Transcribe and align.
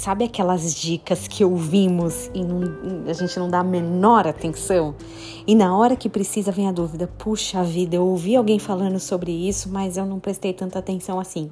Sabe 0.00 0.24
aquelas 0.24 0.74
dicas 0.74 1.28
que 1.28 1.44
ouvimos 1.44 2.30
e 2.32 2.42
não, 2.42 2.62
a 3.06 3.12
gente 3.12 3.38
não 3.38 3.50
dá 3.50 3.58
a 3.58 3.62
menor 3.62 4.26
atenção? 4.26 4.94
E 5.46 5.54
na 5.54 5.76
hora 5.76 5.94
que 5.94 6.08
precisa 6.08 6.50
vem 6.50 6.66
a 6.66 6.72
dúvida: 6.72 7.06
puxa 7.18 7.62
vida, 7.62 7.96
eu 7.96 8.06
ouvi 8.06 8.34
alguém 8.34 8.58
falando 8.58 8.98
sobre 8.98 9.30
isso, 9.30 9.68
mas 9.70 9.98
eu 9.98 10.06
não 10.06 10.18
prestei 10.18 10.54
tanta 10.54 10.78
atenção 10.78 11.20
assim. 11.20 11.50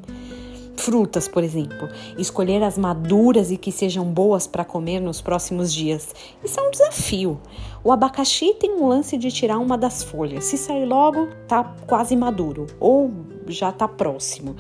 Frutas, 0.89 1.29
por 1.29 1.45
exemplo, 1.45 1.86
escolher 2.16 2.62
as 2.62 2.79
maduras 2.79 3.50
e 3.50 3.59
que 3.59 3.70
sejam 3.70 4.07
boas 4.07 4.46
para 4.46 4.64
comer 4.64 5.00
nos 5.00 5.20
próximos 5.20 5.70
dias. 5.70 6.14
Isso 6.43 6.59
é 6.59 6.62
um 6.62 6.70
desafio. 6.70 7.38
O 7.84 7.93
abacaxi 7.93 8.55
tem 8.55 8.70
um 8.70 8.88
lance 8.88 9.19
de 9.19 9.30
tirar 9.30 9.59
uma 9.59 9.77
das 9.77 10.02
folhas. 10.02 10.45
Se 10.45 10.56
sair 10.56 10.87
logo, 10.87 11.29
tá 11.46 11.62
quase 11.87 12.16
maduro 12.16 12.66
ou 12.80 13.12
já 13.48 13.70
tá 13.70 13.87
próximo. 13.87 14.56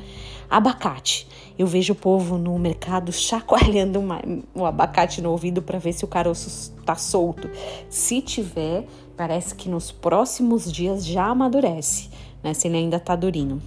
Abacate. 0.50 1.26
Eu 1.58 1.66
vejo 1.66 1.94
o 1.94 1.96
povo 1.96 2.36
no 2.36 2.58
mercado 2.58 3.10
chacoalhando 3.10 3.98
uma, 3.98 4.20
o 4.54 4.66
abacate 4.66 5.22
no 5.22 5.30
ouvido 5.30 5.62
para 5.62 5.78
ver 5.78 5.94
se 5.94 6.04
o 6.04 6.08
caroço 6.08 6.70
tá 6.84 6.94
solto. 6.94 7.48
Se 7.88 8.20
tiver, 8.20 8.86
parece 9.16 9.54
que 9.54 9.70
nos 9.70 9.90
próximos 9.90 10.70
dias 10.70 11.06
já 11.06 11.24
amadurece, 11.24 12.10
né? 12.42 12.52
Se 12.52 12.68
ele 12.68 12.76
ainda 12.76 13.00
tá 13.00 13.16
durinho. 13.16 13.62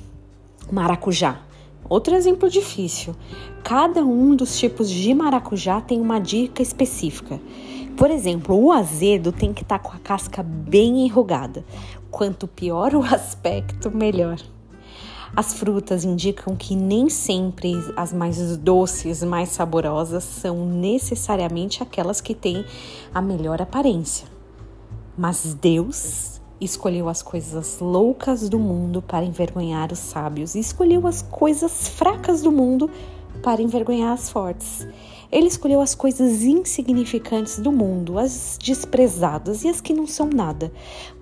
Maracujá. 0.71 1.41
Outro 1.87 2.15
exemplo 2.15 2.49
difícil. 2.49 3.15
Cada 3.63 4.01
um 4.01 4.35
dos 4.35 4.57
tipos 4.57 4.89
de 4.89 5.13
maracujá 5.13 5.81
tem 5.81 5.99
uma 5.99 6.19
dica 6.19 6.61
específica. 6.61 7.39
Por 7.97 8.09
exemplo, 8.09 8.55
o 8.55 8.71
azedo 8.71 9.31
tem 9.31 9.53
que 9.53 9.61
estar 9.61 9.79
tá 9.79 9.83
com 9.83 9.95
a 9.95 9.99
casca 9.99 10.41
bem 10.41 11.05
enrugada. 11.05 11.63
Quanto 12.09 12.47
pior 12.47 12.93
o 12.95 13.03
aspecto, 13.03 13.91
melhor. 13.91 14.37
As 15.35 15.53
frutas 15.53 16.03
indicam 16.03 16.55
que 16.57 16.75
nem 16.75 17.09
sempre 17.09 17.73
as 17.95 18.11
mais 18.11 18.57
doces, 18.57 19.23
mais 19.23 19.49
saborosas 19.49 20.25
são 20.25 20.65
necessariamente 20.65 21.81
aquelas 21.81 22.19
que 22.19 22.35
têm 22.35 22.65
a 23.13 23.21
melhor 23.21 23.61
aparência. 23.61 24.27
Mas 25.17 25.53
Deus 25.53 26.40
escolheu 26.61 27.09
as 27.09 27.21
coisas 27.21 27.79
loucas 27.79 28.47
do 28.47 28.59
mundo 28.59 29.01
para 29.01 29.25
envergonhar 29.25 29.91
os 29.91 29.99
sábios, 29.99 30.53
e 30.55 30.59
escolheu 30.59 31.07
as 31.07 31.21
coisas 31.23 31.87
fracas 31.87 32.41
do 32.41 32.51
mundo 32.51 32.89
para 33.41 33.61
envergonhar 33.61 34.13
as 34.13 34.29
fortes. 34.29 34.87
Ele 35.31 35.47
escolheu 35.47 35.81
as 35.81 35.95
coisas 35.95 36.43
insignificantes 36.43 37.57
do 37.57 37.71
mundo, 37.71 38.19
as 38.19 38.59
desprezadas 38.61 39.63
e 39.63 39.69
as 39.69 39.81
que 39.81 39.93
não 39.93 40.05
são 40.05 40.29
nada, 40.29 40.71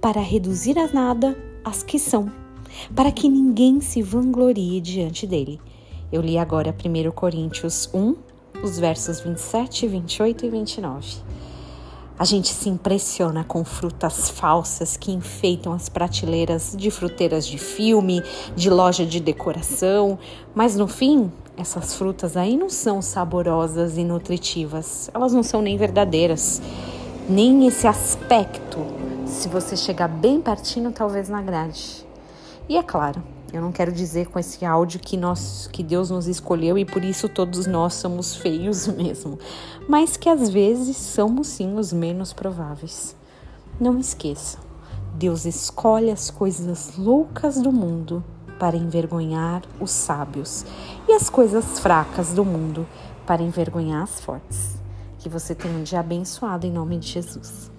para 0.02 0.20
reduzir 0.20 0.78
a 0.78 0.92
nada 0.92 1.38
as 1.64 1.84
que 1.84 1.98
são, 1.98 2.32
para 2.96 3.12
que 3.12 3.30
ninguém 3.30 3.80
se 3.80 4.02
vanglorie 4.02 4.82
diante 4.82 5.26
dele. 5.26 5.62
Eu 6.12 6.22
li 6.22 6.38
agora 6.38 6.76
1 6.76 7.12
Coríntios 7.12 7.90
1, 7.94 8.16
os 8.64 8.80
versos 8.80 9.22
27, 9.22 9.88
28 9.88 10.46
e 10.46 10.50
29. 10.50 11.29
A 12.20 12.26
gente 12.26 12.50
se 12.50 12.68
impressiona 12.68 13.46
com 13.46 13.64
frutas 13.64 14.30
falsas 14.30 14.98
que 14.98 15.10
enfeitam 15.10 15.72
as 15.72 15.88
prateleiras 15.88 16.76
de 16.78 16.92
fruteiras 16.92 17.48
de 17.48 17.58
filme, 17.58 18.22
de 18.58 18.70
loja 18.70 19.06
de 19.06 19.22
decoração, 19.22 20.20
mas 20.54 20.76
no 20.76 20.86
fim, 20.86 21.32
essas 21.56 21.96
frutas 21.96 22.36
aí 22.36 22.58
não 22.58 22.70
são 22.70 23.02
saborosas 23.02 23.98
e 23.98 24.04
nutritivas, 24.04 25.10
elas 25.14 25.32
não 25.32 25.42
são 25.42 25.62
nem 25.62 25.78
verdadeiras, 25.78 26.62
nem 27.30 27.66
esse 27.66 27.88
aspecto. 27.88 28.80
Se 29.26 29.48
você 29.48 29.78
chegar 29.78 30.10
bem 30.10 30.42
pertinho, 30.42 30.92
talvez 30.92 31.30
na 31.30 31.42
grade. 31.42 32.06
E 32.68 32.76
é 32.76 32.84
claro, 32.84 33.24
eu 33.52 33.62
não 33.62 33.72
quero 33.72 33.92
dizer 33.92 34.28
com 34.28 34.38
esse 34.38 34.64
áudio 34.64 35.00
que 35.00 35.18
nós, 35.18 35.68
que 35.72 35.84
Deus 35.84 36.10
nos 36.10 36.28
escolheu 36.28 36.78
e 36.78 36.86
por 36.86 37.04
isso 37.04 37.28
todos 37.28 37.66
nós 37.66 37.96
somos 37.96 38.36
feios 38.36 38.88
mesmo, 38.90 39.40
mas 39.88 40.18
que 40.18 40.30
às 40.30 40.50
vezes 40.50 40.98
somos 40.98 41.48
sim 41.48 41.76
os 41.76 41.92
menos 41.92 42.34
prováveis. 42.34 43.16
Não 43.80 43.98
esqueça, 43.98 44.60
Deus 45.16 45.46
escolhe 45.46 46.12
as 46.12 46.30
coisas 46.30 46.98
loucas 46.98 47.62
do 47.62 47.72
mundo 47.72 48.24
para 48.60 48.76
envergonhar 48.76 49.64
os 49.80 49.92
sábios 49.92 50.66
e 51.08 51.14
as 51.14 51.30
coisas 51.30 51.80
fracas 51.80 52.34
do 52.34 52.44
mundo 52.44 52.86
para 53.26 53.42
envergonhar 53.42 54.04
as 54.04 54.20
fortes. 54.20 54.78
Que 55.18 55.30
você 55.30 55.56
tenha 55.56 55.78
um 55.78 55.84
dia 55.84 56.00
abençoado 56.00 56.68
em 56.68 56.72
nome 56.72 56.98
de 56.98 57.08
Jesus. 57.08 57.72